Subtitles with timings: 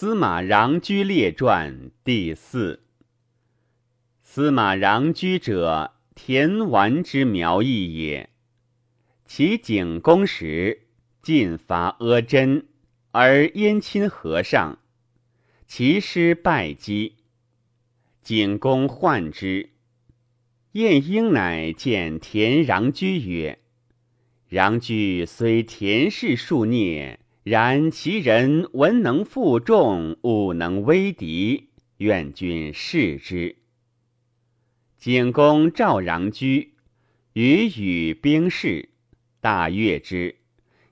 [0.00, 2.84] 司马穰苴列传第四。
[4.22, 8.30] 司马穰苴者，田完之苗裔也。
[9.26, 10.86] 其景公时，
[11.20, 12.66] 晋伐阿真，
[13.10, 14.78] 而燕亲和尚，
[15.66, 17.16] 其师败击。
[18.22, 19.68] 景公患之。
[20.72, 23.58] 晏婴乃见田穰苴曰
[24.48, 27.19] ：“穰苴虽田氏数孽。”
[27.50, 33.56] 然其人文能负重，武能威敌，愿君视之。
[34.96, 36.68] 景公召穰苴，
[37.32, 38.90] 与与兵士，
[39.40, 40.36] 大悦之，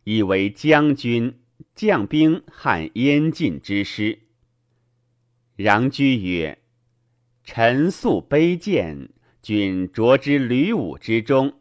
[0.02, 1.38] 以为将军，
[1.76, 4.18] 将兵汉燕晋之师。
[5.58, 6.58] 穰苴曰
[7.44, 9.10] ：“臣素卑贱，
[9.42, 11.54] 君擢之吕武之中。”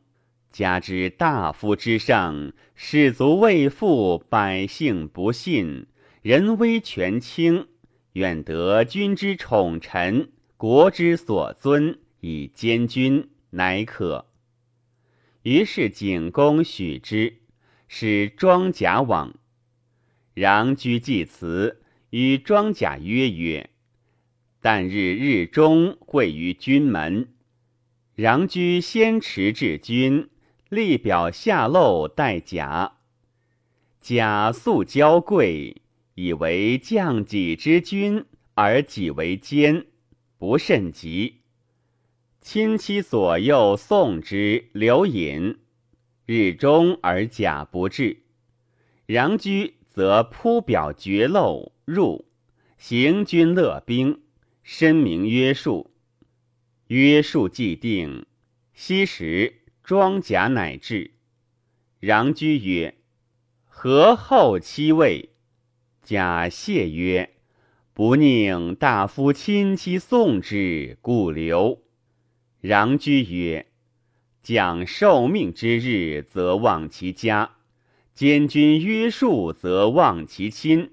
[0.57, 5.85] 加之大夫之上，士卒未附，百姓不信，
[6.23, 7.67] 人微权轻，
[8.13, 14.25] 愿得君之宠臣，国之所尊，以监军，乃可。
[15.43, 17.37] 于是景公许之，
[17.87, 19.35] 使庄贾往。
[20.33, 23.69] 穰苴既辞，与庄贾约曰
[24.59, 27.27] ：“旦日日中会于君门。”
[28.17, 30.27] 穰居先持至君。
[30.69, 32.97] 立表下漏待甲，
[34.01, 35.81] 甲素娇贵，
[36.15, 39.85] 以为将己之君，而己为奸，
[40.37, 41.41] 不甚急。
[42.41, 45.59] 亲戚左右送之，留饮。
[46.25, 48.23] 日中而甲不至，
[49.07, 52.25] 穰苴则铺表绝漏入，
[52.77, 54.19] 行军乐兵，
[54.63, 55.91] 申明约束。
[56.87, 58.25] 约束既定，
[58.73, 59.61] 夕时。
[59.87, 61.11] 庄贾乃至，
[62.01, 62.95] 穰苴曰
[63.63, 65.29] ：“何后妻位？”
[66.03, 67.35] 贾谢曰
[67.95, 71.83] ：“不宁大夫亲戚送之，故留。”
[72.61, 73.67] 穰苴曰
[74.43, 77.51] ：“将受命之日，则忘其家；
[78.13, 80.89] 监军约束，则忘其亲；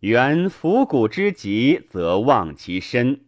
[0.00, 3.20] 原伏谷之疾，则忘其身。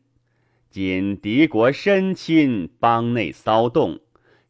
[0.69, 4.01] 今敌国深侵，邦内骚动。”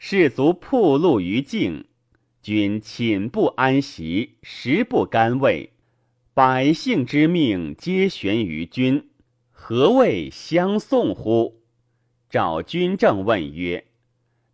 [0.00, 1.84] 士卒铺路于境，
[2.40, 5.72] 君寝不安席，食不甘味，
[6.34, 9.10] 百姓之命皆悬于君，
[9.50, 11.62] 何谓相送乎？
[12.30, 13.86] 赵君正问曰：“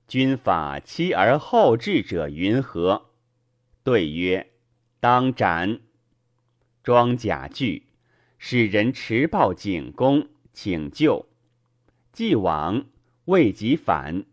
[0.08, 3.10] 君法妻而后至者云何？”
[3.84, 4.50] 对曰
[4.98, 5.80] ：“当斩。”
[6.82, 7.82] 庄贾惧，
[8.38, 11.26] 使人持报景公，请救。
[12.12, 12.86] 既往，
[13.26, 14.24] 未及反。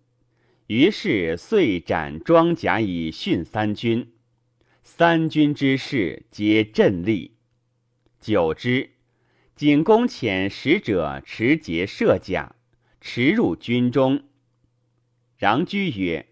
[0.71, 4.13] 于是遂斩庄贾以训三军，
[4.83, 7.35] 三军之士皆振立。
[8.21, 8.91] 久之，
[9.53, 12.55] 景公遣使者持节射甲，
[13.01, 14.23] 驰入军中。
[15.37, 16.27] 穰苴曰：“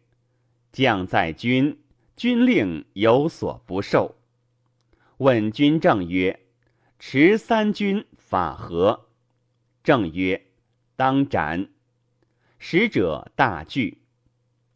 [0.71, 1.77] 将在军，
[2.15, 4.15] 军令有所不受。”
[5.19, 6.39] 问君政曰
[6.97, 9.09] ：“持三军法何？”
[9.83, 10.45] 正曰
[10.95, 11.67] ：“当斩。”
[12.57, 13.97] 使者大惧。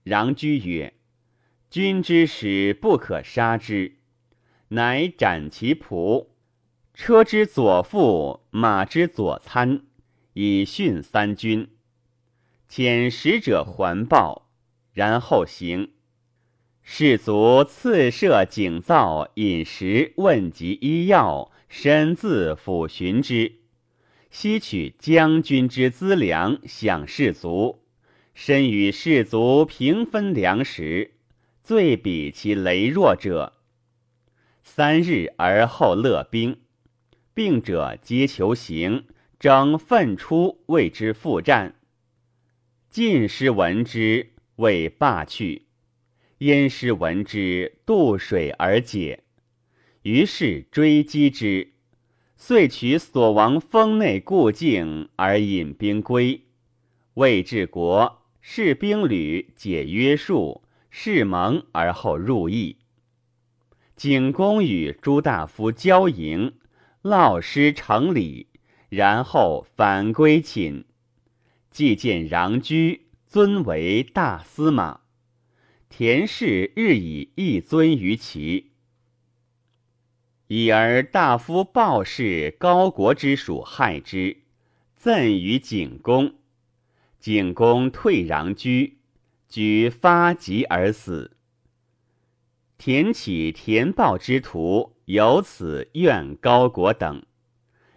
[0.05, 0.93] 穰苴曰
[1.71, 3.95] ：“君之使不可杀之，
[4.67, 6.27] 乃斩其仆，
[6.93, 9.83] 车之左副，马之左参，
[10.33, 11.69] 以训三军。
[12.69, 14.49] 遣使者还报，
[14.91, 15.91] 然后行。
[16.81, 23.59] 士卒次设警灶，饮食，问及医药，身自抚寻之，
[24.29, 27.79] 吸取将军之资粮，享士卒。”
[28.33, 31.11] 身与士卒平分粮食，
[31.61, 33.53] 最比其羸弱者。
[34.63, 36.57] 三日而后乐兵，
[37.33, 39.05] 病者皆求行，
[39.39, 41.75] 争奋出为之复战。
[42.89, 45.67] 晋师闻之，谓罢去；
[46.39, 49.23] 燕师闻之，渡水而解。
[50.01, 51.73] 于是追击之，
[52.35, 56.41] 遂取所亡封内故境而引兵归，
[57.13, 58.22] 魏治国。
[58.45, 62.75] 士兵旅解约束，誓盟而后入邑。
[63.95, 66.55] 景公与诸大夫交迎，
[67.01, 68.47] 劳师成礼，
[68.89, 70.83] 然后返归寝。
[71.71, 74.99] 既见穰苴，尊为大司马。
[75.87, 78.73] 田氏日以一尊于其。
[80.47, 84.41] 已而大夫鲍氏高国之属害之，
[84.97, 86.35] 赠于景公。
[87.23, 88.95] 景公退穰苴，
[89.47, 91.37] 举发疾而死。
[92.77, 97.23] 田启田豹之徒有此怨高国等，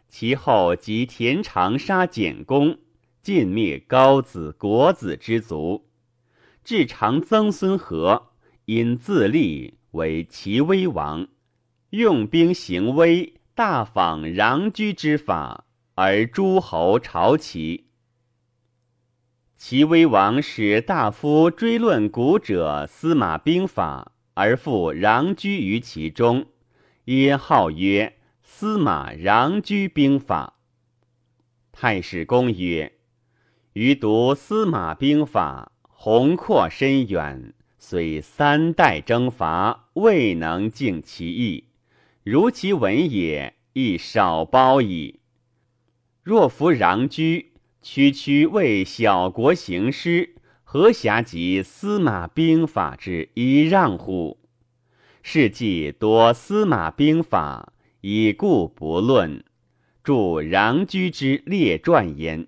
[0.08, 2.78] 其后即田长沙简公，
[3.20, 5.88] 尽灭高子、国子之族，
[6.62, 8.29] 至长曾孙和，
[8.67, 11.26] 因自立为齐威王，
[11.90, 15.64] 用兵行威，大仿穰居之法，
[15.96, 17.87] 而诸侯朝齐。
[19.56, 26.47] 齐威王使大夫追论古者司马兵法，而复穰居于其中，
[27.05, 28.12] 曰号曰。
[28.49, 30.55] 司马穰居兵法。
[31.73, 32.94] 太史公曰
[33.75, 41.64] ：“余读司马兵法，宏阔深远，虽三代征伐，未能尽其意。
[42.23, 45.20] 如其文也，亦少褒矣。
[46.23, 50.34] 若夫穰居，区区为小国行师，
[50.64, 54.38] 何暇及司马兵法之一让乎？
[55.23, 59.43] 是既多司马兵法。”以故不论，
[60.05, 62.46] 著穰居之列传焉。